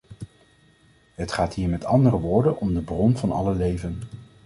[1.15, 3.99] Het gaat hier met andere woorden om de bron van alle leven.